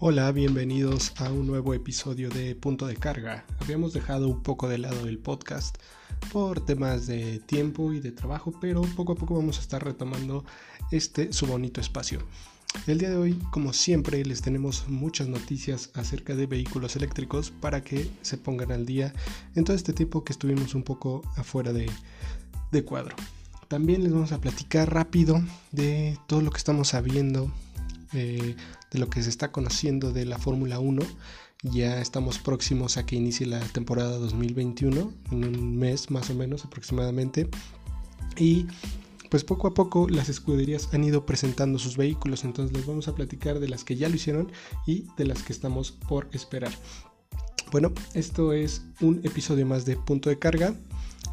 [0.00, 3.44] Hola, bienvenidos a un nuevo episodio de Punto de Carga.
[3.58, 5.76] Habíamos dejado un poco de lado el podcast
[6.30, 10.44] por temas de tiempo y de trabajo, pero poco a poco vamos a estar retomando
[10.92, 12.20] este su bonito espacio.
[12.86, 17.82] El día de hoy, como siempre, les tenemos muchas noticias acerca de vehículos eléctricos para
[17.82, 19.12] que se pongan al día
[19.56, 21.90] en todo este tiempo que estuvimos un poco afuera de,
[22.70, 23.16] de cuadro.
[23.66, 27.50] También les vamos a platicar rápido de todo lo que estamos sabiendo
[28.12, 28.56] de
[28.92, 31.02] lo que se está conociendo de la Fórmula 1.
[31.62, 36.64] Ya estamos próximos a que inicie la temporada 2021, en un mes más o menos
[36.64, 37.48] aproximadamente.
[38.36, 38.66] Y
[39.30, 43.14] pues poco a poco las escuderías han ido presentando sus vehículos, entonces les vamos a
[43.14, 44.50] platicar de las que ya lo hicieron
[44.86, 46.72] y de las que estamos por esperar.
[47.70, 50.74] Bueno, esto es un episodio más de Punto de Carga.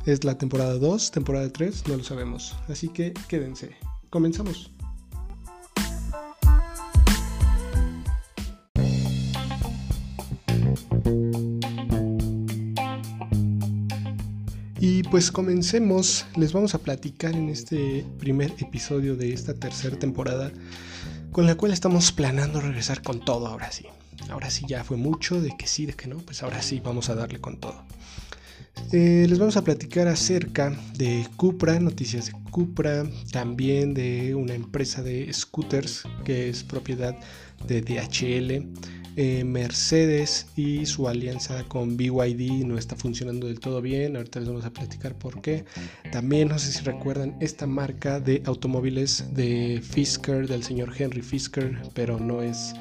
[0.06, 2.56] Es la temporada 2, temporada 3, no lo sabemos.
[2.68, 3.76] Así que quédense.
[4.10, 4.75] Comenzamos.
[15.16, 20.52] Pues comencemos, les vamos a platicar en este primer episodio de esta tercera temporada,
[21.32, 23.86] con la cual estamos planeando regresar con todo ahora sí.
[24.30, 27.08] Ahora sí ya fue mucho, de que sí, de que no, pues ahora sí vamos
[27.08, 27.82] a darle con todo.
[28.92, 35.02] Eh, les vamos a platicar acerca de Cupra, noticias de Cupra, también de una empresa
[35.02, 37.16] de scooters que es propiedad
[37.66, 44.16] de DHL eh, Mercedes y su alianza con BYD no está funcionando del todo bien.
[44.18, 45.66] Ahorita les vamos a platicar por qué.
[46.12, 51.82] También no sé si recuerdan esta marca de automóviles de Fisker, del señor Henry Fisker,
[51.94, 52.74] pero no es,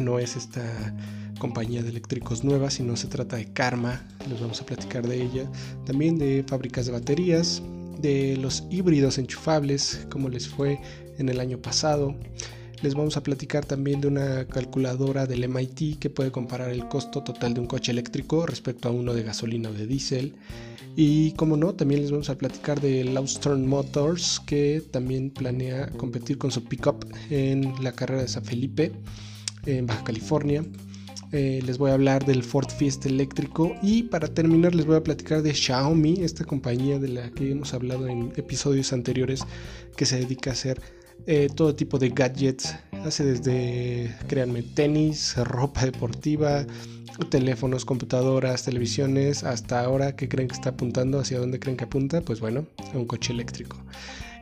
[0.00, 0.94] no es esta
[1.38, 4.04] compañía de eléctricos nueva, sino se trata de Karma.
[4.28, 5.50] Les vamos a platicar de ella.
[5.84, 7.62] También de fábricas de baterías,
[8.00, 10.80] de los híbridos enchufables, como les fue
[11.18, 12.16] en el año pasado.
[12.82, 17.22] Les vamos a platicar también de una calculadora del MIT que puede comparar el costo
[17.22, 20.34] total de un coche eléctrico respecto a uno de gasolina o de diésel.
[20.94, 26.38] Y como no, también les vamos a platicar de Laustern Motors que también planea competir
[26.38, 28.92] con su pickup en la carrera de San Felipe
[29.64, 30.64] en Baja California.
[31.32, 35.02] Eh, les voy a hablar del Ford Fiesta eléctrico y para terminar les voy a
[35.02, 39.42] platicar de Xiaomi, esta compañía de la que hemos hablado en episodios anteriores
[39.96, 40.80] que se dedica a hacer
[41.26, 42.76] eh, todo tipo de gadgets.
[43.04, 46.66] Hace desde, créanme, tenis, ropa deportiva,
[47.30, 52.20] teléfonos, computadoras, televisiones, hasta ahora que creen que está apuntando, hacia dónde creen que apunta,
[52.20, 53.76] pues bueno, a un coche eléctrico.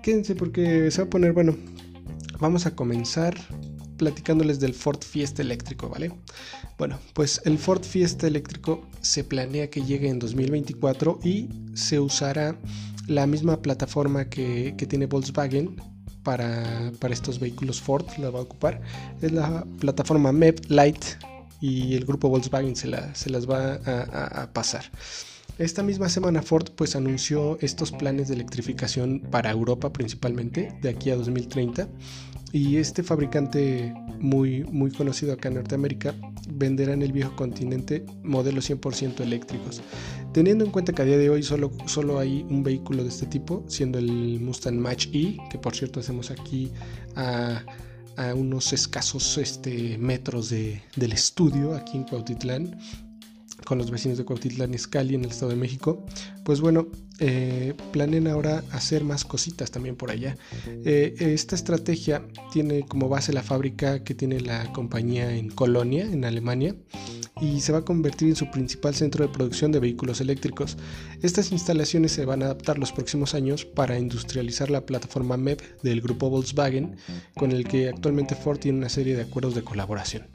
[0.02, 1.56] Quédense porque se va a poner, bueno,
[2.38, 3.34] vamos a comenzar
[3.96, 6.12] platicándoles del Ford Fiesta eléctrico, ¿vale?
[6.78, 12.58] Bueno, pues el Ford Fiesta eléctrico se planea que llegue en 2024 y se usará
[13.06, 15.76] la misma plataforma que, que tiene Volkswagen
[16.24, 18.80] para, estos vehículos Ford, la va a ocupar,
[19.22, 21.06] es la plataforma MEP Lite
[21.60, 24.84] y el grupo Volkswagen se, se las va a, pasar.
[25.58, 31.10] Esta misma semana Ford pues anunció estos planes de electrificación para Europa principalmente de aquí
[31.10, 31.86] a 2030
[32.54, 36.14] y este fabricante muy, muy conocido acá en Norteamérica
[36.48, 39.82] venderá en el viejo continente modelos 100% eléctricos.
[40.32, 43.26] Teniendo en cuenta que a día de hoy solo, solo hay un vehículo de este
[43.26, 46.70] tipo, siendo el Mustang Match E, que por cierto hacemos aquí
[47.16, 47.64] a,
[48.36, 52.78] unos escasos este, metros de, del estudio aquí en Cuautitlán
[53.64, 56.04] con los vecinos de Cuautitlán y Escali en el Estado de México,
[56.44, 56.88] pues bueno,
[57.20, 60.36] eh, planean ahora hacer más cositas también por allá.
[60.66, 66.24] Eh, esta estrategia tiene como base la fábrica que tiene la compañía en Colonia, en
[66.24, 66.74] Alemania,
[67.40, 70.76] y se va a convertir en su principal centro de producción de vehículos eléctricos.
[71.22, 76.00] Estas instalaciones se van a adaptar los próximos años para industrializar la plataforma MEP del
[76.00, 76.96] grupo Volkswagen,
[77.34, 80.26] con el que actualmente Ford tiene una serie de acuerdos de colaboración.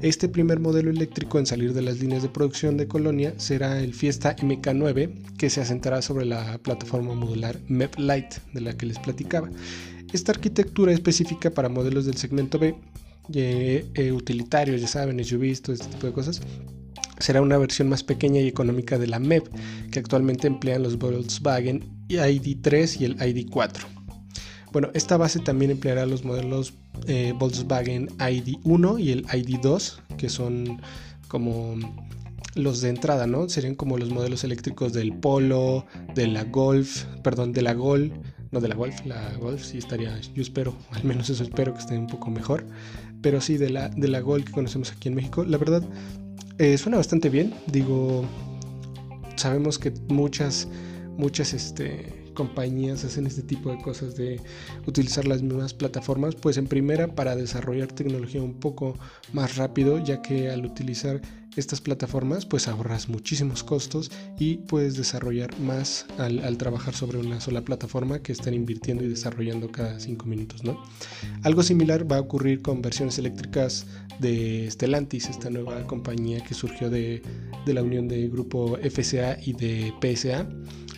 [0.00, 3.94] Este primer modelo eléctrico en salir de las líneas de producción de Colonia será el
[3.94, 8.98] Fiesta MK9, que se asentará sobre la plataforma modular MEP Lite de la que les
[8.98, 9.50] platicaba.
[10.12, 12.74] Esta arquitectura específica para modelos del segmento B
[13.32, 16.40] eh, utilitarios, ya saben, SUVs, todo este tipo de cosas,
[17.18, 19.46] será una versión más pequeña y económica de la MEP,
[19.90, 23.84] que actualmente emplean los Volkswagen ID3 y el ID4.
[24.72, 26.74] Bueno, esta base también empleará los modelos
[27.06, 30.80] eh, Volkswagen ID1 y el ID2, que son
[31.28, 31.76] como
[32.54, 33.48] los de entrada, ¿no?
[33.48, 38.12] Serían como los modelos eléctricos del Polo, de la Golf, perdón, de la Gol,
[38.50, 41.80] no de la Golf, la Golf sí estaría, yo espero, al menos eso espero que
[41.80, 42.66] esté un poco mejor,
[43.22, 45.44] pero sí de la, de la Gol que conocemos aquí en México.
[45.44, 45.82] La verdad,
[46.58, 48.24] eh, suena bastante bien, digo,
[49.36, 50.68] sabemos que muchas
[51.20, 54.40] muchas este, compañías hacen este tipo de cosas de
[54.86, 58.96] utilizar las mismas plataformas, pues en primera para desarrollar tecnología un poco
[59.32, 61.20] más rápido, ya que al utilizar
[61.56, 67.62] estas plataformas pues ahorras muchísimos costos y puedes desarrollar más al, trabajar sobre una sola
[67.62, 70.82] plataforma que están invirtiendo y desarrollando cada cinco minutos, ¿no?
[71.42, 73.86] Algo similar va a ocurrir con versiones eléctricas
[74.18, 77.22] de Stellantis, esta nueva compañía que surgió de,
[77.64, 80.46] de la unión de grupo FCA y de PSA.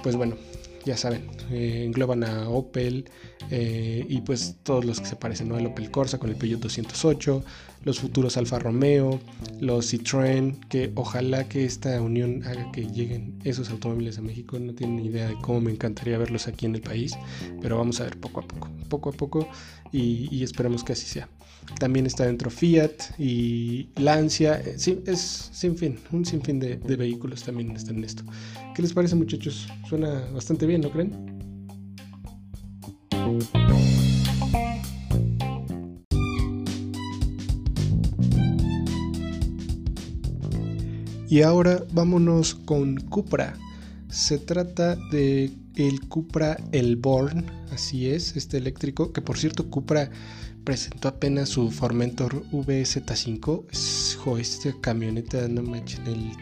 [0.03, 0.37] Pues bueno,
[0.85, 3.11] ya saben, eh, engloban a Opel
[3.51, 5.59] eh, y pues todos los que se parecen, ¿no?
[5.59, 7.45] El Opel Corsa con el Peugeot 208,
[7.85, 9.21] los futuros Alfa Romeo,
[9.61, 14.59] los Citroën, que ojalá que esta unión haga que lleguen esos automóviles a México.
[14.59, 17.17] No tienen ni idea de cómo me encantaría verlos aquí en el país,
[17.61, 19.49] pero vamos a ver poco a poco, poco a poco
[19.93, 21.29] y, esperamos que así sea.
[21.79, 26.97] También está dentro Fiat y Lancia, eh, sí, es sin fin, un sinfín de, de
[26.97, 28.23] vehículos también están en esto.
[28.75, 29.69] ¿Qué les parece muchachos?
[29.89, 31.33] Suena bastante bien, ¿no creen?
[41.33, 43.55] Y ahora vámonos con Cupra.
[44.11, 50.11] Se trata de el Cupra Elborn, así es, este eléctrico, que por cierto Cupra
[50.65, 54.17] presentó apenas su Formentor VZ5.
[54.19, 56.33] Jo, esta camioneta, no manchen, el,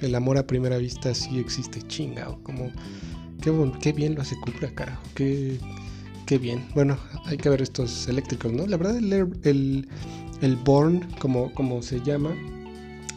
[0.00, 2.42] el, amor a primera vista sí existe, chingado.
[2.42, 2.70] Como,
[3.42, 5.58] qué, qué bien lo hace Cupra, carajo, qué,
[6.26, 6.66] qué bien.
[6.74, 8.66] Bueno, hay que ver estos eléctricos, ¿no?
[8.66, 9.12] La verdad, el,
[9.44, 9.88] el,
[10.40, 12.34] el Born, como, como se llama,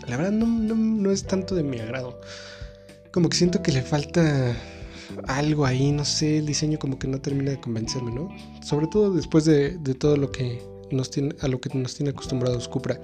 [0.08, 2.20] la verdad no, es tanto de mi agrado.
[3.12, 4.56] Como que siento que le falta
[5.28, 8.30] algo ahí, no sé, el diseño como que no termina de convencerme, ¿no?
[8.64, 10.62] Sobre todo después de, todo lo que
[10.92, 13.00] nos tiene, a lo que nos tiene acostumbrados Cupra.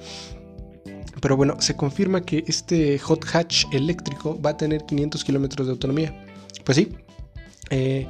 [1.21, 5.73] Pero bueno, se confirma que este hot hatch eléctrico va a tener 500 kilómetros de
[5.73, 6.25] autonomía.
[6.63, 6.95] Pues sí,
[7.69, 8.07] eh,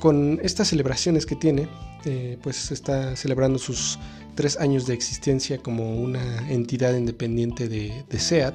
[0.00, 1.68] con estas celebraciones que tiene,
[2.04, 3.98] eh, pues está celebrando sus
[4.34, 8.54] tres años de existencia como una entidad independiente de, SEAT,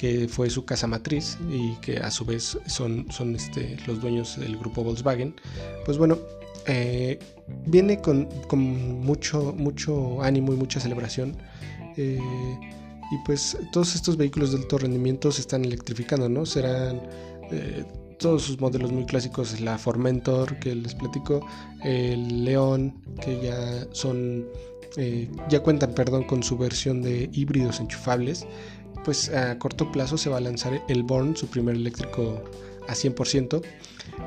[0.00, 4.40] que fue su casa matriz y que a su vez son, son este, los dueños
[4.40, 5.34] del grupo Volkswagen.
[5.84, 6.16] Pues bueno,
[6.66, 7.18] eh,
[7.66, 11.36] viene con, mucho, mucho ánimo y mucha celebración.
[11.98, 12.18] Eh,
[13.12, 16.46] y pues todos estos vehículos de alto rendimiento se están electrificando, ¿no?
[16.46, 17.02] Serán
[18.20, 21.44] todos sus modelos muy clásicos, la Formentor que les platico,
[21.82, 24.46] el León que ya son,
[24.96, 28.46] eh, ya cuentan, perdón, con su versión de híbridos enchufables,
[29.04, 32.42] pues a corto plazo se va a lanzar el Born, su primer eléctrico
[32.88, 33.62] a 100%.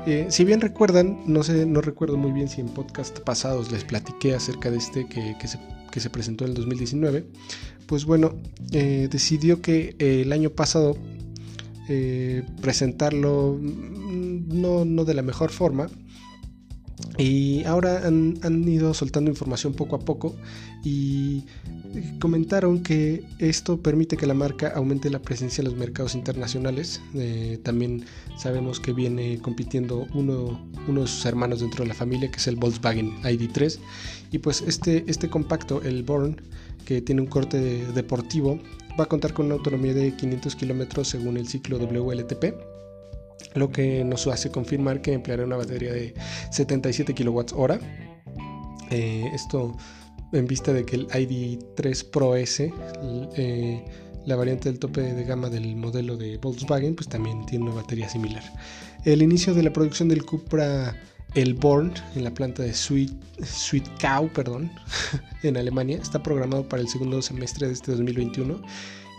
[0.06, 3.84] Eh, si bien recuerdan, no sé, no recuerdo muy bien si en podcast pasados les
[3.84, 5.58] platiqué acerca de este que, se,
[5.90, 7.26] que se, presentó en el 2019,
[7.86, 8.34] pues bueno,
[8.72, 10.96] eh, decidió que el año pasado
[11.88, 15.88] eh, presentarlo mm, no, no, de la mejor forma.
[17.18, 20.34] Y ahora han, ido soltando información poco a poco
[20.84, 21.44] y
[22.20, 27.00] comentaron que esto permite que la marca aumente la presencia en los mercados internacionales.
[27.14, 28.04] Eh, también
[28.36, 32.46] sabemos que viene compitiendo uno, uno de sus hermanos dentro de la familia, que es
[32.46, 33.78] el Volkswagen ID3.
[34.32, 36.40] Y pues este, este compacto, el Born,
[36.84, 38.58] que tiene un corte deportivo,
[38.98, 42.54] va a contar con una autonomía de 500 kilómetros según el ciclo WLTP,
[43.54, 46.14] lo que nos hace confirmar que empleará una batería de
[46.50, 47.72] 77 kWh.
[48.90, 49.76] Eh, esto
[50.32, 52.72] en vista de que el ID3 Pro S,
[53.36, 53.84] eh,
[54.26, 58.08] la variante del tope de gama del modelo de Volkswagen, pues también tiene una batería
[58.08, 58.42] similar.
[59.04, 60.96] El inicio de la producción del Cupra
[61.34, 63.12] el Born en la planta de Sweet,
[63.42, 64.70] Sweet Cow perdón,
[65.42, 68.60] en Alemania está programado para el segundo semestre de este 2021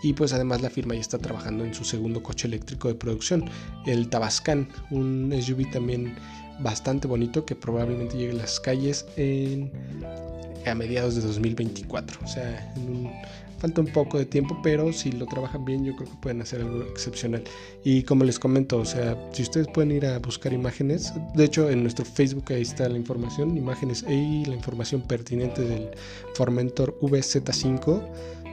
[0.02, 3.44] y pues además la firma ya está trabajando en su segundo coche eléctrico de producción,
[3.86, 6.14] el Tabascan, un SUV también
[6.60, 9.70] bastante bonito que probablemente llegue a las calles en,
[10.66, 13.10] a mediados de 2024, o sea, en un
[13.58, 16.60] Falta un poco de tiempo, pero si lo trabajan bien, yo creo que pueden hacer
[16.60, 17.42] algo excepcional.
[17.84, 21.70] Y como les comento, o sea, si ustedes pueden ir a buscar imágenes, de hecho
[21.70, 25.88] en nuestro Facebook ahí está la información, imágenes y la información pertinente del
[26.34, 28.02] Formentor VZ5.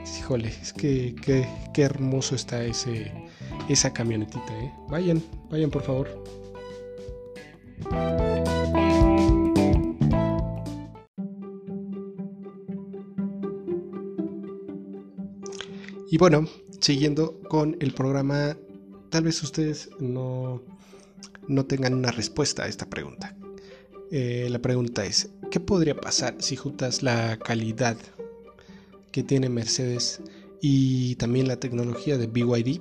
[0.04, 3.12] Híjole, es que qué, hermoso está ese,
[3.68, 4.72] esa camionetita, ¿eh?
[4.88, 6.24] Vayan, vayan por favor.
[16.10, 16.46] Y bueno,
[16.80, 18.56] siguiendo con el programa,
[19.10, 20.62] tal vez ustedes no,
[21.48, 23.36] no tengan una respuesta a esta pregunta.
[24.10, 27.96] Eh, la pregunta es, ¿qué podría pasar si juntas la calidad
[29.14, 30.20] que tiene Mercedes
[30.60, 32.80] y también la tecnología de BYD?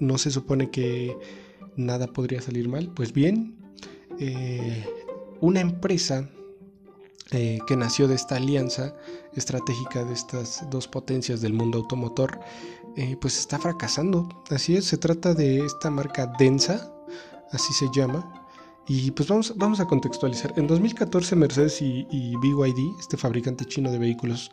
[0.00, 1.16] ¿No se supone que
[1.76, 2.92] nada podría salir mal.
[2.94, 3.56] Pues bien,
[4.18, 4.84] eh,
[5.40, 6.28] una empresa
[7.30, 8.94] eh, que nació de esta alianza
[9.34, 12.40] estratégica de estas dos potencias del mundo automotor,
[12.96, 14.28] eh, pues está fracasando.
[14.50, 16.92] Así es, se trata de esta marca Densa,
[17.52, 18.45] así se llama.
[18.88, 20.52] Y pues vamos, vamos a contextualizar.
[20.56, 24.52] En 2014 Mercedes y, BYD, este fabricante chino de vehículos,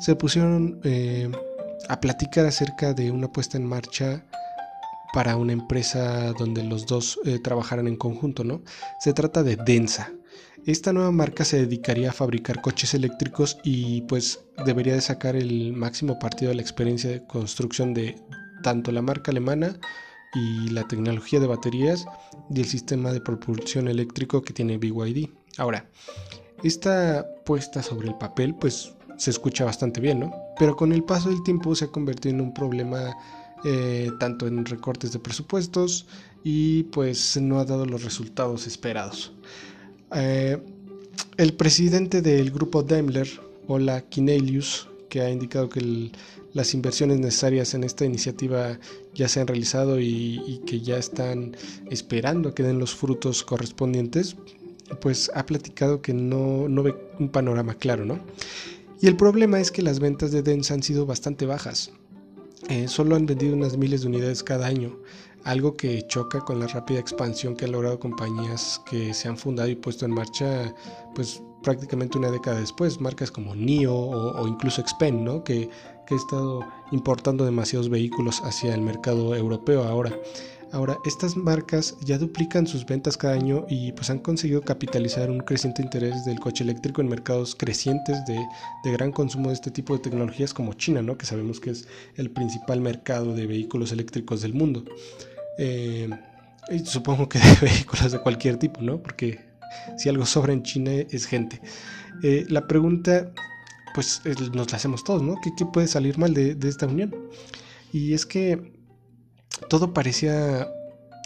[0.00, 1.30] se pusieron eh,
[1.88, 4.24] a platicar acerca de una puesta en marcha
[5.12, 8.62] para una empresa donde los dos trabajaran en conjunto, ¿no?
[8.98, 10.10] Se trata de Densa.
[10.66, 15.74] Esta nueva marca se dedicaría a fabricar coches eléctricos y pues debería de sacar el
[15.74, 18.16] máximo partido de la experiencia de construcción de
[18.62, 19.78] tanto la marca alemana
[20.34, 22.06] y la tecnología de baterías
[22.50, 25.28] y el sistema de propulsión eléctrico que tiene BYD.
[25.58, 25.88] Ahora,
[26.62, 30.32] esta puesta sobre el papel pues se escucha bastante bien, ¿no?
[30.58, 33.14] Pero con el paso del tiempo se ha convertido en un problema
[33.64, 36.06] eh, tanto en recortes de presupuestos
[36.42, 39.32] y pues no ha dado los resultados esperados.
[40.14, 40.58] Eh,
[41.36, 43.28] el presidente del grupo Daimler,
[43.66, 46.10] Ola Kinelius, que ha indicado que
[46.54, 48.78] las inversiones necesarias en esta iniciativa
[49.12, 51.56] ya se han realizado y, que ya están
[51.90, 54.36] esperando que den los frutos correspondientes,
[55.00, 58.20] pues ha platicado que no, ve un panorama claro, ¿no?
[59.00, 61.90] Y el problema es que las ventas de Dens han sido bastante bajas.
[62.68, 64.98] Eh, solo han vendido unas miles de unidades cada año
[65.44, 69.68] algo que choca con la rápida expansión que han logrado compañías que se han fundado
[69.68, 70.74] y puesto en marcha
[71.14, 75.42] pues prácticamente una década después, marcas como NIO o, incluso Xpen, ¿no?
[75.42, 75.68] que,
[76.06, 76.60] que ha estado
[76.92, 80.12] importando demasiados vehículos hacia el mercado europeo ahora.
[80.70, 85.38] Ahora, estas marcas ya duplican sus ventas cada año y pues han conseguido capitalizar un
[85.38, 88.44] creciente interés del coche eléctrico en mercados crecientes de,
[88.82, 91.16] de, gran consumo de este tipo de tecnologías como China, ¿no?
[91.16, 94.84] que sabemos que es el principal mercado de vehículos eléctricos del mundo.
[95.58, 96.10] Eh,
[96.84, 98.98] supongo que de vehículos de cualquier tipo, ¿no?
[98.98, 99.53] Porque
[99.96, 101.60] si algo sobra en China es gente.
[102.22, 103.32] Eh, la pregunta,
[103.94, 105.36] pues nos la hacemos todos, ¿no?
[105.42, 107.14] ¿Qué, puede salir mal de, esta unión?
[107.92, 108.72] Y es que
[109.68, 110.68] todo parecía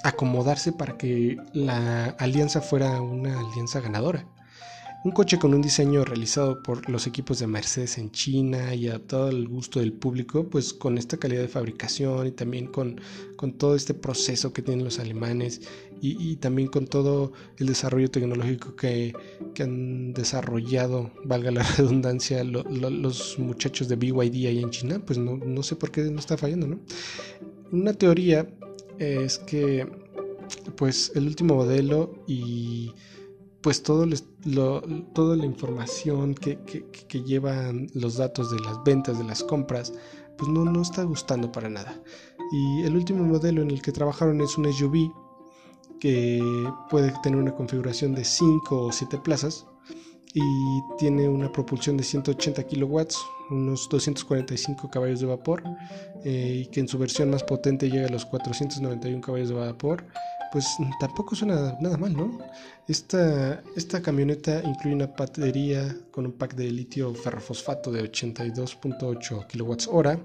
[0.05, 4.27] acomodarse para que la alianza fuera una alianza ganadora.
[5.05, 9.29] Un coche con un diseño realizado por los equipos de Mercedes en China y adaptado
[9.29, 12.99] al gusto del público, pues con esta calidad de fabricación y también con
[13.59, 15.61] todo este proceso que tienen los alemanes
[16.01, 19.13] y, también con todo el desarrollo tecnológico que,
[19.61, 25.63] han desarrollado, valga la redundancia, los muchachos de BYD ahí en China, pues no, no
[25.63, 26.79] sé por qué no está fallando, ¿no?
[27.73, 28.49] Una teoría
[28.99, 29.87] es que
[30.77, 32.93] pues el último modelo y
[33.61, 34.07] pues todo
[35.13, 39.93] toda la información que, que, llevan los datos de las ventas, de las compras,
[40.37, 42.01] pues no, no está gustando para nada.
[42.53, 45.13] Y el último modelo en el que trabajaron es un SUV
[46.01, 46.43] que
[46.91, 49.67] puede tener una configuración de 5 o 7 plazas
[50.35, 50.43] y
[50.99, 53.19] tiene una propulsión de 180 kilowatts,
[53.51, 55.63] unos 245 caballos de vapor,
[56.25, 60.05] eh, y que en su versión más potente llega a los 491 caballos de vapor
[60.51, 62.39] pues tampoco suena nada mal, ¿no?
[62.87, 70.19] Esta, esta camioneta incluye una batería con un pack de litio ferrofosfato de 82.8 kWh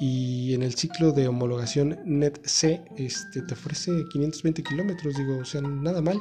[0.00, 5.60] y en el ciclo de homologación NET-C este, te ofrece 520 kilómetros, digo, o sea,
[5.60, 6.20] nada mal,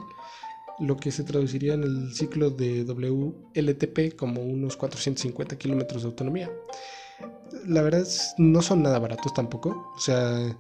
[0.80, 6.52] lo que se traduciría en el ciclo de WLTP como unos 450 kilómetros de autonomía.
[7.66, 10.58] La verdad es, no son nada baratos tampoco, o sea,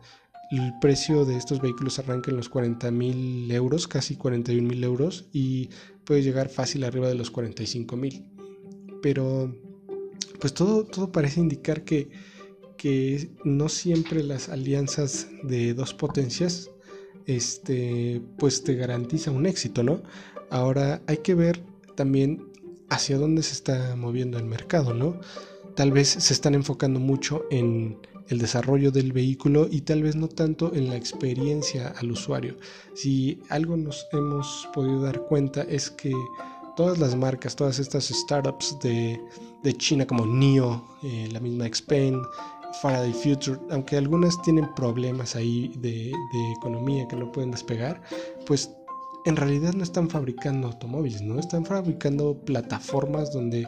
[0.51, 5.25] el precio de estos vehículos arranca en los 40 mil euros, casi 41 mil euros,
[5.33, 5.69] y
[6.05, 8.25] puede llegar fácil arriba de los 45 mil.
[9.01, 9.53] Pero,
[10.39, 12.09] pues todo, todo parece indicar que,
[12.77, 16.69] que no siempre las alianzas de dos potencias
[17.27, 20.01] este, pues te garantiza un éxito, ¿no?
[20.49, 21.61] Ahora hay que ver
[21.95, 22.47] también
[22.89, 25.19] hacia dónde se está moviendo el mercado, ¿no?
[25.75, 27.97] Tal vez se están enfocando mucho en
[28.29, 32.57] el desarrollo del vehículo y tal vez no tanto en la experiencia al usuario.
[32.95, 36.13] Si algo nos hemos podido dar cuenta es que
[36.75, 39.19] todas las marcas, todas estas startups de,
[39.77, 42.21] China como NIO, eh, la misma Xpeng,
[42.73, 46.11] Faraday Future, aunque algunas tienen problemas ahí de,
[46.57, 48.01] economía que no pueden despegar,
[48.45, 48.71] pues
[49.25, 51.39] en realidad no están fabricando automóviles, ¿no?
[51.39, 53.67] Están fabricando plataformas donde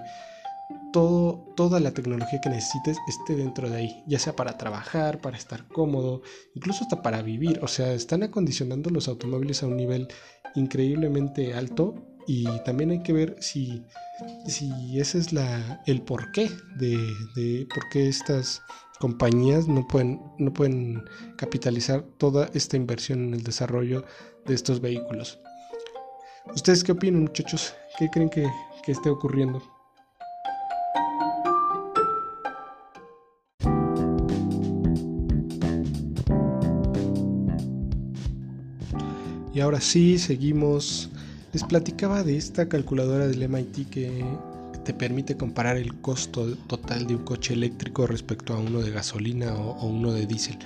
[0.93, 5.37] todo, toda la tecnología que necesites esté dentro de ahí, ya sea para trabajar, para
[5.37, 6.21] estar cómodo,
[6.55, 7.59] incluso hasta para vivir.
[7.61, 10.07] O sea, están acondicionando los automóviles a un nivel
[10.55, 11.95] increíblemente alto
[12.27, 13.83] y también hay que ver si,
[14.47, 16.95] si ese es la, el porqué de,
[17.35, 18.61] de por qué estas
[18.99, 21.05] compañías no pueden, no pueden
[21.37, 24.03] capitalizar toda esta inversión en el desarrollo
[24.45, 25.39] de estos vehículos.
[26.53, 27.73] ¿Ustedes qué opinan muchachos?
[27.97, 28.45] ¿Qué creen que,
[28.85, 29.63] que esté ocurriendo?
[39.53, 41.09] Y ahora sí, seguimos.
[41.51, 44.23] Les platicaba de esta calculadora del MIT que
[44.89, 49.53] te permite comparar el costo total de un coche eléctrico respecto a uno de gasolina
[49.53, 50.57] o, uno de diésel.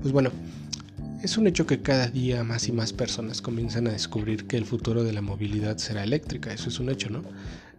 [0.00, 0.30] Pues bueno,
[1.22, 4.64] es un hecho que cada día más y más personas comienzan a descubrir que el
[4.64, 7.20] futuro de la movilidad será eléctrica, eso es un hecho, ¿no?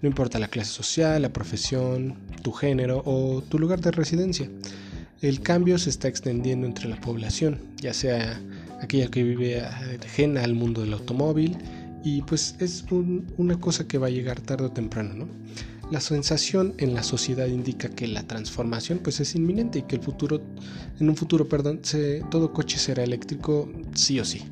[0.03, 2.13] No importa la clase social, la profesión,
[2.43, 4.51] tu género o tu lugar de residencia.
[5.23, 8.39] El cambio se está extendiendo entre la población, ya sea
[8.83, 11.57] aquella que vive ajena al mundo del automóvil,
[12.03, 15.27] y pues es una cosa que va a llegar tarde o temprano, ¿no?
[15.89, 20.01] La sensación en la sociedad indica que la transformación pues es inminente y que el
[20.01, 20.41] futuro,
[20.99, 21.81] en un futuro, perdón,
[22.29, 24.43] todo coche será eléctrico sí o sí.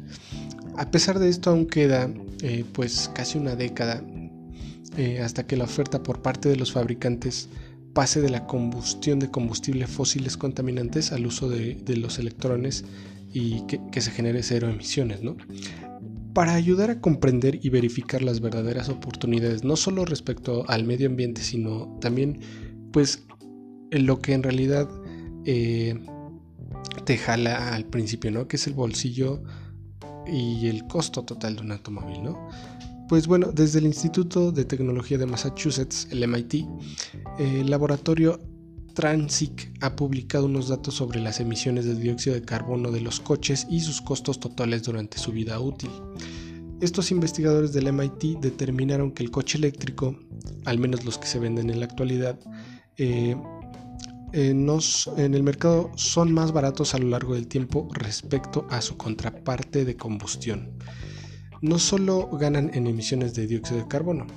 [0.77, 2.09] A pesar de esto aún queda
[2.41, 4.01] eh, pues casi una década
[4.97, 7.49] eh, hasta que la oferta por parte de los fabricantes
[7.93, 12.85] pase de la combustión de combustibles fósiles contaminantes al uso de, los electrones
[13.33, 15.35] y que, que, se genere cero emisiones, ¿no?
[16.35, 21.41] Para ayudar a comprender y verificar las verdaderas oportunidades, no solo respecto al medio ambiente,
[21.41, 22.41] sino también
[22.91, 23.25] pues
[23.91, 24.89] en lo que en realidad
[25.45, 25.97] eh,
[27.05, 28.49] te jala al principio, ¿no?
[28.49, 29.43] Que es el bolsillo
[30.27, 32.49] y el costo total de un automóvil, ¿no?
[33.07, 36.65] Pues bueno, desde el Instituto de Tecnología de Massachusetts, el MIT,
[37.39, 38.41] el laboratorio
[38.95, 43.67] Transic ha publicado unos datos sobre las emisiones de dióxido de carbono de los coches
[43.69, 45.91] y sus costos totales durante su vida útil.
[46.79, 50.17] Estos investigadores del MIT determinaron que el coche eléctrico,
[50.63, 52.39] al menos los que se venden en la actualidad,
[52.97, 53.35] eh,
[54.31, 58.95] eh, en el mercado son más baratos a lo largo del tiempo respecto a su
[58.95, 60.71] contraparte de combustión.
[61.61, 64.27] No solo ganan en emisiones de dióxido de carbono,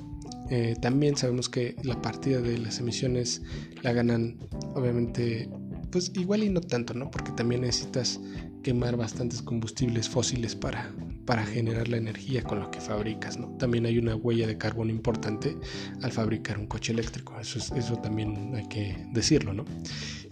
[0.51, 3.43] eh, también sabemos que la partida de las emisiones
[3.83, 4.37] la ganan,
[4.75, 5.49] obviamente,
[5.91, 7.11] pues igual y no tanto, ¿no?
[7.11, 8.21] Porque también necesitas
[8.63, 10.93] quemar bastantes combustibles fósiles para,
[11.25, 13.49] para generar la energía con lo que fabricas, ¿no?
[13.59, 15.57] También hay una huella de carbono importante
[16.03, 19.65] al fabricar un coche eléctrico, eso, eso también hay que decirlo, ¿no?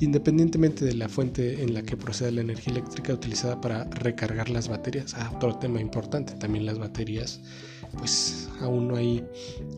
[0.01, 4.69] Independientemente de la fuente en la que procede la energía eléctrica utilizada para recargar las
[4.69, 7.41] baterías, ah, otro tema importante, también las baterías,
[7.97, 9.25] pues aún no hay,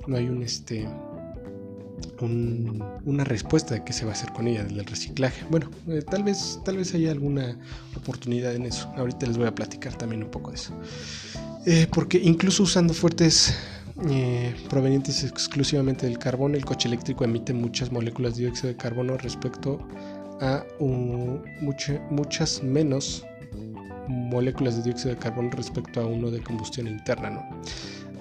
[0.07, 0.89] no hay un este
[2.21, 5.45] una respuesta de qué se va a hacer con ella del reciclaje.
[5.51, 7.59] Bueno, eh, tal vez tal vez haya alguna
[7.97, 8.93] oportunidad en eso.
[8.97, 10.73] Ahorita les voy a platicar también un poco de eso.
[11.67, 13.55] Eh, porque incluso usando fuertes
[14.09, 19.17] eh, provenientes exclusivamente del carbón, el coche eléctrico emite muchas moléculas de dióxido de carbono
[19.17, 19.81] respecto
[20.41, 20.65] a
[22.11, 23.25] muchas menos
[24.09, 27.49] moléculas de dióxido de carbono respecto a uno de combustión interna.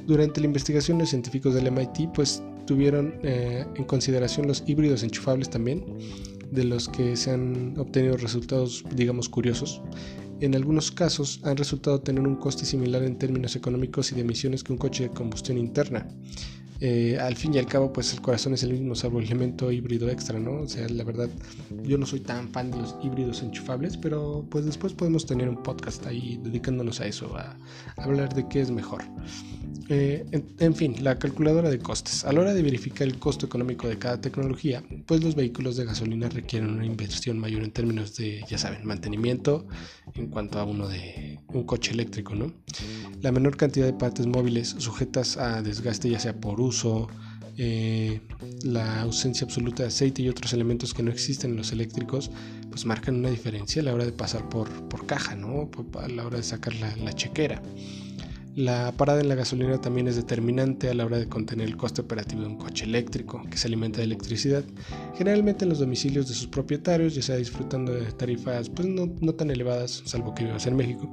[0.06, 5.50] Durante la investigación los científicos del MIT pues tuvieron eh, en consideración los híbridos enchufables
[5.50, 5.84] también,
[6.52, 9.82] de los que se han obtenido resultados, digamos, curiosos.
[10.40, 14.64] En algunos casos han resultado tener un coste similar en términos económicos y de emisiones
[14.64, 16.08] que un coche de combustión interna.
[16.80, 19.72] Eh, al fin y al cabo, pues el corazón es el mismo, salvo el elemento
[19.72, 20.62] híbrido extra, ¿no?
[20.62, 21.30] O sea, la verdad,
[21.84, 25.64] yo no soy tan fan de los híbridos enchufables, pero pues después podemos tener un
[25.64, 27.58] podcast ahí dedicándonos a eso, a
[27.98, 29.04] hablar de qué es mejor.
[29.90, 30.26] Eh,
[30.60, 32.26] en, fin, la calculadora de costes.
[32.26, 35.86] A la hora de verificar el costo económico de cada tecnología, pues los vehículos de
[35.86, 39.66] gasolina requieren una inversión mayor en términos de, ya saben, mantenimiento
[40.14, 42.52] en cuanto a uno de un coche eléctrico, ¿no?
[43.22, 46.67] La menor cantidad de partes móviles sujetas a desgaste, ya sea por uso,
[47.58, 48.22] eh,
[48.64, 52.30] la ausencia absoluta de aceite y otros elementos que no existen en los eléctricos,
[52.70, 55.70] pues marcan una diferencia a la hora de pasar por, por caja, ¿no?
[56.00, 57.62] A la hora de sacar la, la chequera.
[58.58, 62.02] La parada en la gasolina también es determinante a la hora de contener el coste
[62.02, 64.64] operativo de un coche eléctrico que se alimenta de electricidad,
[65.16, 69.52] generalmente en los domicilios de sus propietarios, ya sea disfrutando de tarifas pues no, tan
[69.52, 71.08] elevadas, salvo que vivas en México,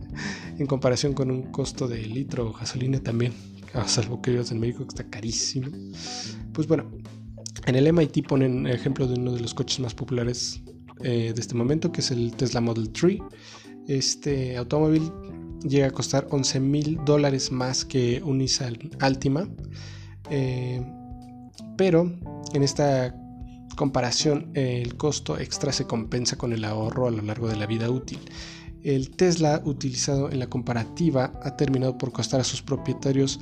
[0.58, 3.32] en comparación con un costo de litro o gasolina también,
[3.86, 5.68] salvo que vivas en México que está carísimo.
[6.52, 6.90] Pues bueno,
[7.66, 10.62] en el MIT ponen ejemplo de uno de los coches más populares
[11.00, 13.18] eh, de este momento, que es el Tesla Model 3.
[13.88, 15.10] Este automóvil
[15.66, 19.48] llega a costar 11 mil dólares más que un Nissan Altima.
[20.30, 20.84] Eh,
[21.76, 22.12] pero
[22.54, 23.14] en esta
[23.76, 27.90] comparación el costo extra se compensa con el ahorro a lo largo de la vida
[27.90, 28.18] útil.
[28.82, 33.40] El Tesla utilizado en la comparativa ha terminado por costar a sus propietarios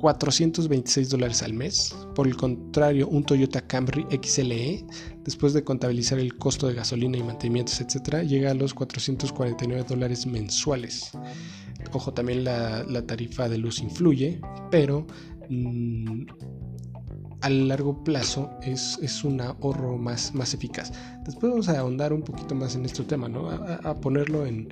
[0.00, 1.94] 426 dólares al mes.
[2.14, 4.84] Por el contrario, un Toyota Camry XLE,
[5.24, 10.26] después de contabilizar el costo de gasolina y mantenimientos, etc., llega a los 449 dólares
[10.26, 11.10] mensuales.
[11.92, 15.06] Ojo, también la, tarifa de luz influye, pero
[15.48, 16.22] mm,
[17.42, 20.92] a largo plazo es, un ahorro más, más eficaz.
[21.24, 23.50] Después vamos a ahondar un poquito más en este tema, ¿no?
[23.50, 24.68] a ponerlo en,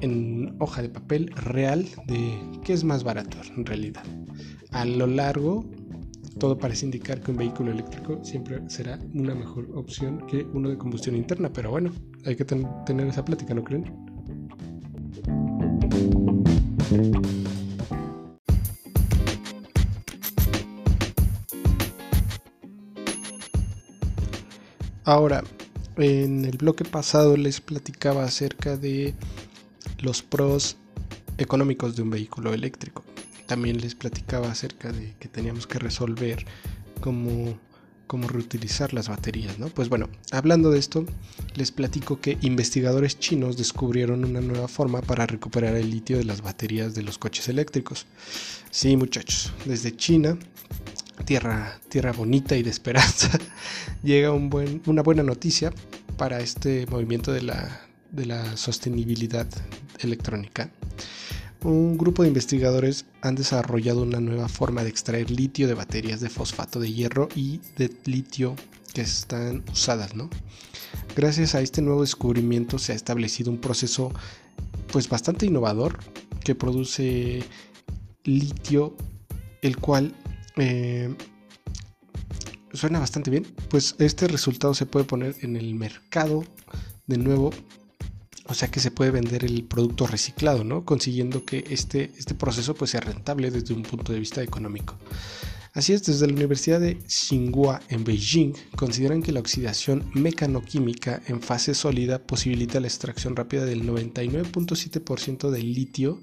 [0.00, 4.02] en hoja de papel real de qué es más barato en realidad.
[4.70, 5.64] A lo largo,
[6.38, 10.78] todo parece indicar que un vehículo eléctrico siempre será una mejor opción que uno de
[10.78, 11.90] combustión interna, pero bueno,
[12.24, 13.92] hay que tener esa plática, ¿no creen?
[25.04, 25.42] Ahora,
[25.96, 29.14] en el bloque pasado les platicaba acerca de
[29.98, 30.76] los pros
[31.38, 33.04] económicos de un vehículo eléctrico.
[33.46, 36.44] También les platicaba acerca de que teníamos que resolver
[37.00, 37.58] cómo,
[38.06, 39.68] cómo reutilizar las baterías, ¿no?
[39.68, 41.06] Pues bueno, hablando de esto,
[41.54, 46.42] les platico que investigadores chinos descubrieron una nueva forma para recuperar el litio de las
[46.42, 48.06] baterías de los coches eléctricos.
[48.70, 50.38] Sí, muchachos, desde China
[51.24, 53.38] tierra, tierra bonita y de esperanza,
[54.02, 55.72] llega una buena noticia
[56.16, 59.46] para este movimiento de la, de la sostenibilidad
[60.00, 60.70] electrónica,
[61.62, 66.28] un grupo de investigadores han desarrollado una nueva forma de extraer litio de baterías de
[66.28, 68.54] fosfato de hierro y de litio
[68.94, 70.30] que están usadas, ¿no?
[71.16, 74.12] Gracias a este nuevo descubrimiento se ha establecido un proceso
[74.92, 75.98] pues bastante innovador
[76.44, 77.42] que produce
[78.24, 78.96] litio,
[79.62, 80.14] el cual
[80.56, 81.14] eh,
[82.72, 86.44] suena bastante bien, pues este resultado se puede poner en el mercado
[87.06, 87.50] de nuevo
[88.48, 90.84] o sea que se puede vender el producto reciclado, ¿no?
[90.84, 94.96] Consiguiendo que este, este proceso pues, sea rentable desde un punto de vista económico.
[95.74, 101.42] Así es, desde la Universidad de Tsinghua en Beijing consideran que la oxidación mecanoquímica en
[101.42, 106.20] fase sólida posibilita la extracción rápida del 99.7% del litio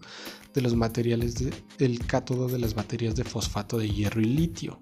[0.53, 1.35] de los materiales
[1.77, 4.81] del cátodo de las baterías de fosfato de hierro y litio,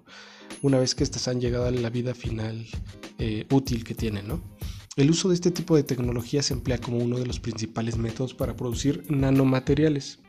[0.62, 2.66] una vez que estas han llegado a la vida final
[3.18, 4.40] eh, útil que tienen, ¿no?
[4.96, 8.32] El uso de este tipo de tecnología se emplea como uno de los principales métodos
[8.32, 10.20] para producir nanomateriales.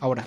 [0.00, 0.26] Ahora,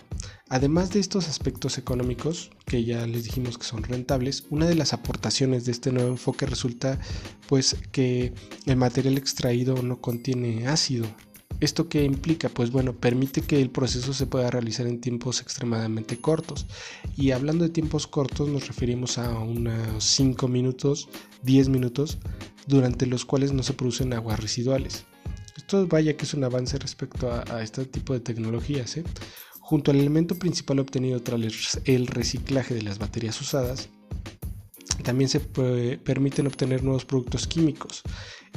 [0.49, 4.93] además de estos aspectos económicos, que ya les dijimos que son rentables, una de las
[4.93, 6.99] aportaciones de este nuevo enfoque resulta
[7.47, 8.33] pues que
[8.67, 11.07] el material extraído no contiene ácido.
[11.59, 12.49] ¿Esto qué implica?
[12.49, 16.67] Pues bueno, permite que el proceso se pueda realizar en tiempos extremadamente cortos.
[17.15, 21.09] Y hablando de tiempos cortos nos referimos a unos 5 minutos,
[21.43, 22.19] 10 minutos
[22.67, 25.05] durante los cuales no se producen aguas residuales.
[25.55, 28.97] Esto vaya que es un avance respecto a, este tipo de tecnologías.
[28.97, 29.03] ¿eh?
[29.59, 33.89] Junto al elemento principal obtenido tras el reciclaje de las baterías usadas,
[35.03, 38.03] también se permiten obtener nuevos productos químicos.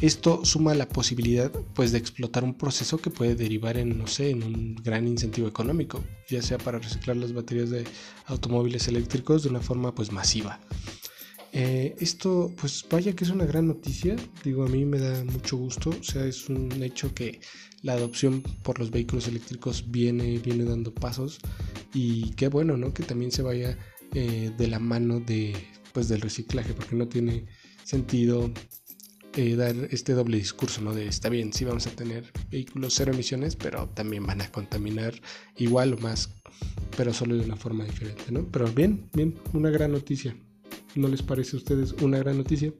[0.00, 4.30] Esto suma la posibilidad pues, de explotar un proceso que puede derivar en, no sé,
[4.30, 7.84] en un gran incentivo económico, ya sea para reciclar las baterías de
[8.26, 10.58] automóviles eléctricos de una forma pues, masiva.
[11.52, 15.56] Eh, esto, pues vaya que es una gran noticia, digo, a mí me da mucho
[15.56, 17.40] gusto, o sea, es un hecho que
[17.82, 21.38] la adopción por los vehículos eléctricos viene, viene dando pasos
[21.92, 22.94] y qué bueno, ¿no?
[22.94, 23.76] Que también se vaya
[24.14, 25.54] eh, de la mano de,
[25.92, 27.46] pues, del reciclaje, porque no tiene
[27.84, 28.52] sentido
[29.36, 30.92] eh, dar este doble discurso, ¿no?
[30.92, 35.14] De está bien, sí vamos a tener vehículos cero emisiones, pero también van a contaminar
[35.56, 36.34] igual o más,
[36.96, 38.50] pero solo de una forma diferente, ¿no?
[38.50, 40.36] Pero bien, bien, una gran noticia.
[40.96, 42.72] ¿No les parece a ustedes una gran noticia?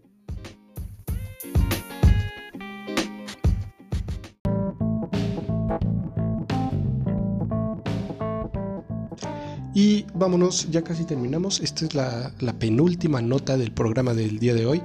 [10.20, 11.61] Vámonos, ya casi terminamos.
[11.61, 14.83] Esta es la, penúltima nota del programa del día de hoy.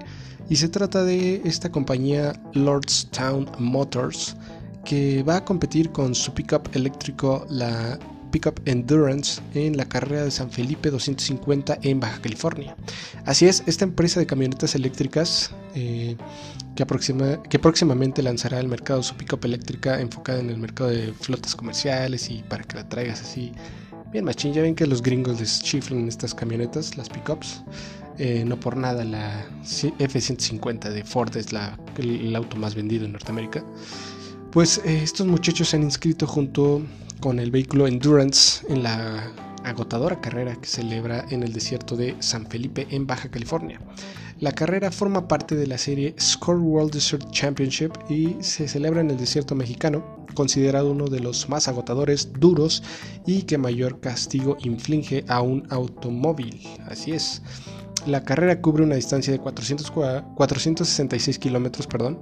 [0.50, 4.36] Y se trata de esta compañía Lordstown Motors
[4.86, 8.00] que va a competir con su pickup eléctrico, la
[8.32, 12.76] Pickup Endurance en la carrera de San Felipe 250 en Baja California.
[13.26, 16.16] Así es, esta empresa de camionetas eléctricas eh,
[16.76, 16.86] que,
[17.50, 22.30] que, próximamente lanzará al mercado su pickup eléctrica enfocada en el mercado de flotas comerciales
[22.30, 23.52] y para que la traigas así
[24.16, 24.54] bien machín.
[24.54, 27.64] Ya ven que los gringos les chiflan estas camionetas, las pickups.
[28.18, 29.46] Eh, no por nada la
[30.00, 31.48] F-150 de Ford es
[31.98, 33.62] el, auto más vendido en Norteamérica.
[34.52, 36.82] Pues eh, estos muchachos se han inscrito junto
[37.20, 39.34] con el vehículo Endurance en la
[39.66, 43.82] agotadora carrera que celebra en el desierto de San Felipe en Baja California.
[44.40, 49.12] La carrera forma parte de la serie Score World Desert Championship y se celebra en
[49.12, 52.84] el desierto mexicano considerado uno de los más agotadores, duros
[53.26, 56.62] y que mayor castigo inflige a un automóvil.
[56.88, 57.42] Así es.
[58.06, 59.90] La carrera cubre una distancia de 400,
[60.36, 62.20] 466 kilómetros, perdón,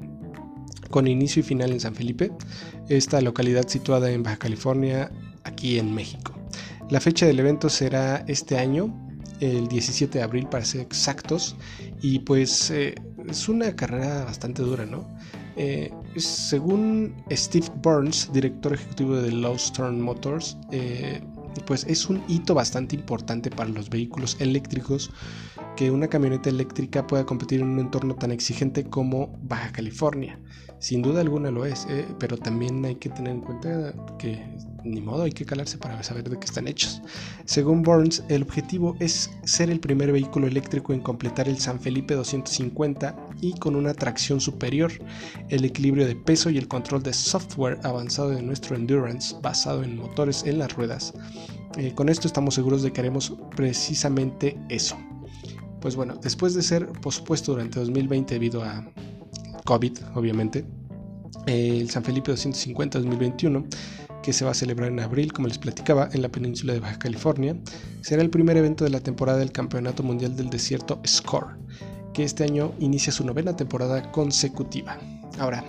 [0.90, 2.32] con inicio y final en San Felipe,
[2.88, 5.12] esta localidad situada en Baja California,
[5.44, 6.34] aquí en México.
[6.90, 8.96] La fecha del evento será este año,
[9.40, 11.56] el 17 de abril para ser exactos,
[12.02, 12.96] y pues eh,
[13.28, 15.18] es una carrera bastante dura, ¿no?
[15.56, 19.32] Eh, según Steve Burns, director ejecutivo de
[19.76, 21.22] Turn Motors, eh,
[21.66, 25.12] pues es un hito bastante importante para los vehículos eléctricos
[25.76, 30.40] que una camioneta eléctrica pueda competir en un entorno tan exigente como Baja California.
[30.80, 34.44] Sin duda alguna lo es, eh, pero también hay que tener en cuenta que
[34.84, 37.02] ni modo hay que calarse para saber de qué están hechos.
[37.46, 42.14] Según Burns, el objetivo es ser el primer vehículo eléctrico en completar el San Felipe
[42.16, 44.92] 250 y con una tracción superior,
[45.50, 49.98] el equilibrio de peso y el control de software avanzado de nuestro endurance basado en
[49.98, 51.14] motores en las ruedas.
[51.78, 54.98] Eh, con esto estamos seguros de que haremos precisamente eso.
[55.82, 58.86] Pues bueno, después de ser pospuesto durante 2020 debido a
[59.66, 60.66] COVID, obviamente,
[61.46, 63.66] el San Felipe 250 2021,
[64.24, 66.98] que se va a celebrar en abril, como les platicaba, en la península de Baja
[66.98, 67.56] California,
[68.02, 71.58] será el primer evento de la temporada del Campeonato Mundial del Desierto SCORE,
[72.14, 74.98] que este año inicia su novena temporada consecutiva.
[75.38, 75.64] Ahora,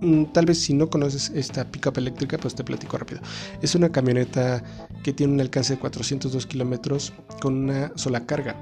[0.00, 3.20] mm, tal vez si no conoces esta pickup eléctrica, pues te platico rápido.
[3.60, 4.62] Es una camioneta
[5.02, 8.56] que tiene un alcance de 402 kilómetros con una sola carga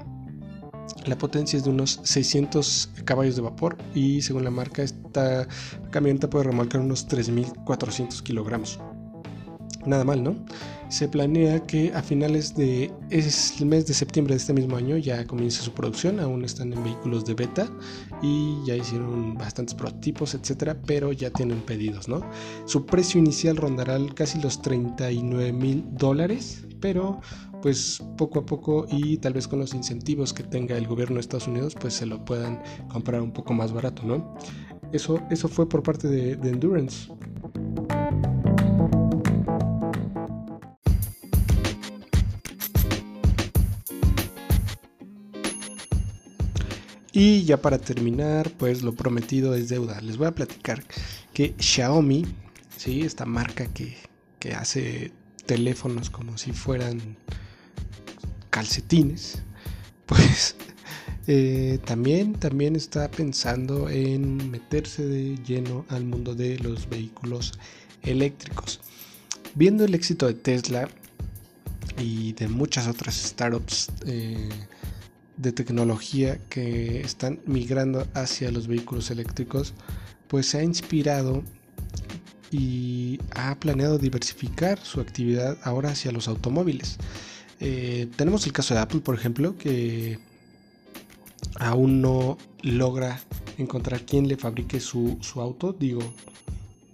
[1.07, 5.47] la potencia es de unos 600 caballos de vapor y según la marca esta
[5.91, 8.79] camioneta puede remolcar unos 3.400 kilogramos.
[9.85, 10.35] Nada mal, ¿no?
[10.89, 15.25] Se planea que a finales de el mes de septiembre de este mismo año ya
[15.25, 17.67] comience su producción, aún están en vehículos de beta
[18.21, 22.21] y ya hicieron bastantes prototipos, etcétera, pero ya tienen pedidos, ¿no?
[22.65, 27.19] Su precio inicial rondará casi los 39 mil dólares, pero
[27.61, 31.21] pues poco a poco y tal vez con los incentivos que tenga el gobierno de
[31.21, 34.35] Estados Unidos, pues se lo puedan comprar un poco más barato, ¿no?
[34.91, 37.11] Eso, eso fue por parte de, Endurance.
[47.17, 50.01] Y ya para terminar, pues lo prometido es deuda.
[50.01, 50.83] Les voy a platicar
[51.33, 52.25] que Xiaomi,
[52.75, 53.03] ¿sí?
[53.03, 53.95] esta marca que,
[54.37, 55.13] que hace
[55.45, 57.15] teléfonos como si fueran
[58.49, 59.41] calcetines,
[60.05, 60.57] pues
[61.27, 67.53] eh, también, también está pensando en meterse de lleno al mundo de los vehículos
[68.01, 68.81] eléctricos.
[69.53, 70.89] Viendo el éxito de Tesla
[71.97, 74.49] y de muchas otras startups eh,
[75.37, 79.73] de tecnología que están migrando hacia los vehículos eléctricos,
[80.27, 81.43] pues se ha inspirado
[82.51, 86.97] y ha planeado diversificar su actividad ahora hacia los automóviles.
[87.59, 90.19] Eh, tenemos el caso de Apple, por ejemplo, que
[91.59, 93.19] aún no logra
[93.57, 95.73] encontrar quién le fabrique su, auto.
[95.73, 96.01] Digo,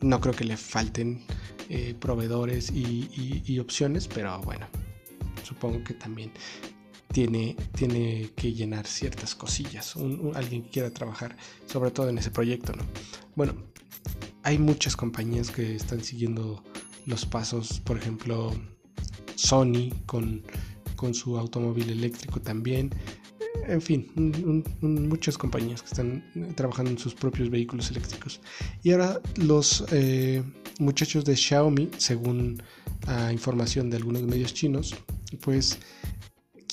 [0.02, 1.22] no creo que le falten
[1.70, 4.68] eh, proveedores y, opciones, pero bueno,
[5.44, 6.32] supongo que también
[7.12, 9.96] tiene, tiene que llenar ciertas cosillas.
[10.36, 12.84] alguien que quiera trabajar, sobre todo en ese proyecto, ¿no?
[13.36, 13.56] Bueno,
[14.44, 16.64] hay muchas compañías que están siguiendo
[17.06, 18.54] los pasos, por ejemplo,
[19.36, 20.44] Sony con,
[20.96, 22.92] con su automóvil eléctrico también.
[23.68, 24.08] En fin,
[24.82, 28.42] muchas compañías que están trabajando en sus propios vehículos eléctricos.
[28.82, 30.44] Y ahora los eh,
[30.80, 32.62] muchachos de Xiaomi, según
[33.08, 34.96] a información de algunos medios chinos,
[35.42, 35.78] pues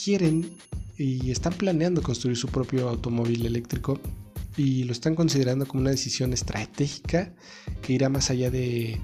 [0.09, 0.57] quieren
[0.97, 4.01] y están planeando construir su propio automóvil eléctrico
[4.57, 7.35] y lo están considerando como una decisión estratégica
[7.83, 8.99] que irá más allá de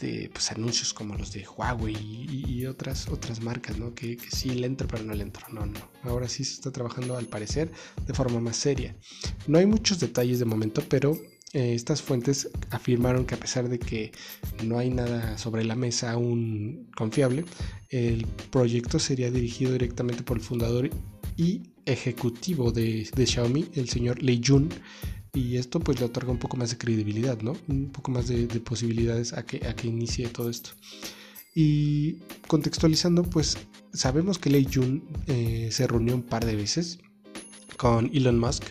[0.00, 3.94] de pues, anuncios como los de Huawei y, otras, otras marcas, ¿no?
[3.94, 5.46] Que, sí le entro pero no le entro.
[5.50, 5.78] No, no.
[6.04, 7.70] Ahora sí se está trabajando al parecer
[8.06, 8.96] de forma más seria.
[9.46, 11.18] No hay muchos detalles de momento, pero
[11.52, 14.12] eh, estas fuentes afirmaron que a pesar de que
[14.64, 17.44] no hay nada sobre la mesa aún confiable,
[17.88, 20.90] el proyecto sería dirigido directamente por el fundador
[21.36, 24.68] y ejecutivo de, Xiaomi, el señor Lei Jun,
[25.32, 27.56] y esto pues le otorga un poco más de credibilidad, ¿no?
[27.68, 30.70] Un poco más de, posibilidades a que, a que inicie todo esto.
[31.54, 33.58] Y contextualizando, pues
[33.92, 37.00] sabemos que Lei Jun eh, se reunió un par de veces
[37.76, 38.64] con Elon Musk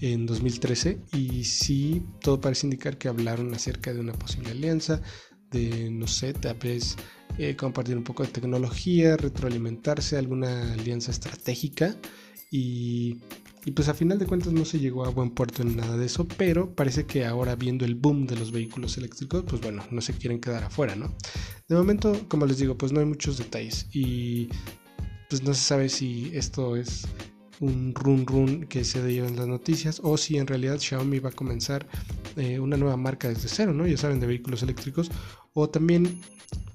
[0.00, 5.00] en 2013 y sí, todo parece indicar que hablaron acerca de una posible alianza,
[5.50, 6.96] de, no sé, tal vez
[7.38, 11.96] eh, compartir un poco de tecnología, retroalimentarse, alguna alianza estratégica
[12.50, 13.18] y
[13.64, 16.06] Y pues a final de cuentas no se llegó a buen puerto en nada de
[16.06, 20.00] eso, pero parece que ahora viendo el boom de los vehículos eléctricos, pues bueno, no
[20.00, 21.14] se quieren quedar afuera, ¿no?
[21.68, 24.48] De momento, como les digo, pues no hay muchos detalles y
[25.28, 27.06] pues no se sabe si esto es
[27.60, 31.30] un run run que se dio en las noticias o si en realidad Xiaomi va
[31.30, 31.86] a comenzar
[32.36, 33.86] eh, una nueva marca desde cero, ¿no?
[33.86, 35.10] Ya saben, de vehículos eléctricos
[35.54, 36.20] o también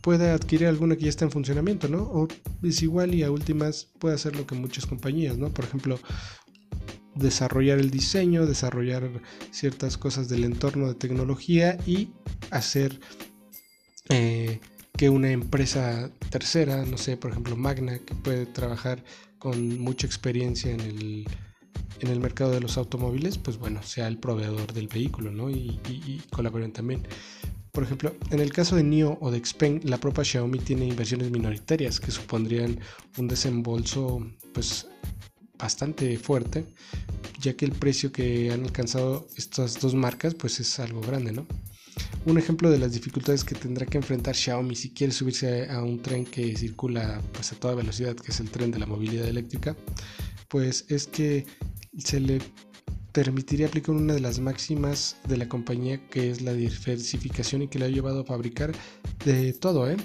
[0.01, 2.03] puede adquirir alguna que ya está en funcionamiento, ¿no?
[2.03, 2.27] O
[2.61, 5.49] es igual y a últimas puede hacer lo que muchas compañías, ¿no?
[5.49, 5.99] Por ejemplo,
[7.15, 9.09] desarrollar el diseño, desarrollar
[9.51, 12.09] ciertas cosas del entorno de tecnología y
[12.51, 12.99] hacer
[14.09, 14.59] eh,
[14.97, 19.03] que una empresa tercera, no sé, por ejemplo Magna, que puede trabajar
[19.43, 21.27] con mucha experiencia en el,
[21.99, 25.49] en el mercado de los automóviles, pues bueno, sea el proveedor del vehículo, ¿no?
[25.49, 27.05] Y, y, colaboren también.
[27.73, 31.29] Por ejemplo, en el caso de NIO o de Xpeng, la propia Xiaomi tiene inversiones
[31.29, 32.79] minoritarias que supondrían
[33.17, 34.87] un desembolso pues
[35.59, 36.65] bastante fuerte,
[37.41, 41.45] ya que el precio que han alcanzado estas dos marcas pues es algo grande, ¿no?
[42.25, 46.01] Un ejemplo de las dificultades que tendrá que enfrentar Xiaomi si quiere subirse a un
[46.01, 49.75] tren que circula pues a toda velocidad, que es el tren de la movilidad eléctrica,
[50.47, 51.45] pues es que
[51.97, 52.39] se le
[53.11, 57.79] permitiría aplicar una de las máximas de la compañía que es la diversificación y que
[57.79, 58.71] le ha llevado a fabricar
[59.25, 59.97] de todo, ¿eh?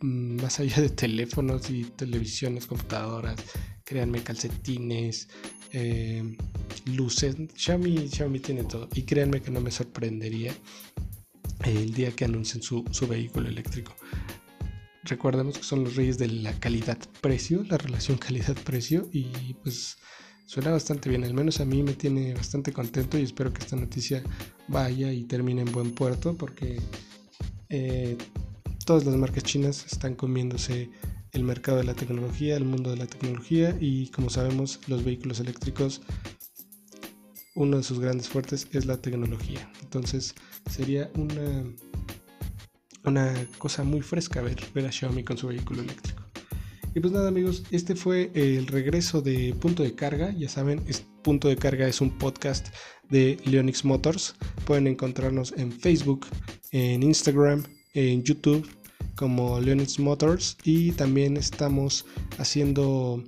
[0.00, 3.36] Mm, más allá de teléfonos y televisiones, computadoras,
[3.86, 5.28] créanme, calcetines,
[5.72, 6.36] eh,
[6.86, 7.36] luces.
[7.54, 8.88] Xiaomi, Xiaomi tiene todo.
[8.94, 10.52] Y créanme que no me sorprendería
[11.64, 13.94] el día que anuncien su, vehículo eléctrico.
[15.04, 19.08] Recordemos que son los reyes de la calidad-precio, la relación calidad-precio.
[19.12, 19.96] Y pues
[20.46, 21.22] suena bastante bien.
[21.22, 24.22] Al menos a mí me tiene bastante contento y espero que esta noticia
[24.66, 26.80] vaya y termine en buen puerto porque
[27.68, 28.18] eh,
[28.84, 30.90] todas las marcas chinas están comiéndose
[31.36, 35.38] el mercado de la tecnología, el mundo de la tecnología y como sabemos los vehículos
[35.38, 36.00] eléctricos,
[37.54, 39.70] uno de sus grandes fuertes es la tecnología.
[39.82, 40.34] Entonces
[40.70, 41.64] sería una,
[43.04, 46.22] una cosa muy fresca ver, ver a Xiaomi con su vehículo eléctrico.
[46.94, 50.32] Y pues nada amigos, este fue el regreso de Punto de Carga.
[50.32, 50.82] Ya saben,
[51.22, 52.68] Punto de Carga es un podcast
[53.10, 54.36] de Leonix Motors.
[54.64, 56.26] Pueden encontrarnos en Facebook,
[56.72, 58.66] en Instagram, en YouTube
[59.14, 62.06] como Leonix Motors y también estamos
[62.38, 63.22] haciendo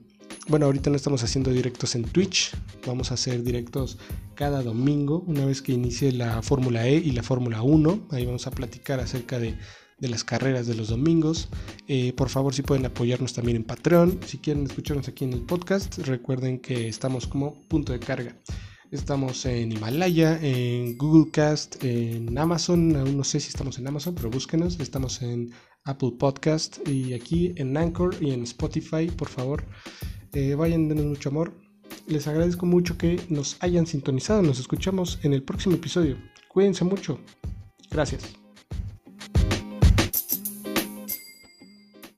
[0.49, 2.53] bueno ahorita no estamos haciendo directos en Twitch
[2.87, 3.99] vamos a hacer directos
[4.35, 8.47] cada domingo una vez que inicie la Fórmula E y la Fórmula 1 ahí vamos
[8.47, 9.57] a platicar acerca de,
[10.01, 11.49] las carreras de los domingos.
[11.89, 15.41] Eh, por favor si pueden apoyarnos también en Patreon si quieren escucharnos aquí en el
[15.41, 18.37] podcast recuerden que estamos como punto de carga
[18.91, 22.97] Estamos en Himalaya, en Google Cast, en Amazon.
[22.97, 24.81] Aún no sé si estamos en Amazon, pero búsquenos.
[24.81, 25.53] Estamos en
[25.85, 29.07] Apple Podcast y aquí en Anchor y en Spotify.
[29.15, 29.65] Por favor,
[30.33, 31.53] eh, vayan, denos mucho amor.
[32.07, 34.43] Les agradezco mucho que nos hayan sintonizado.
[34.43, 36.17] Nos escuchamos en el próximo episodio.
[36.49, 37.21] Cuídense mucho.
[37.91, 38.38] Gracias.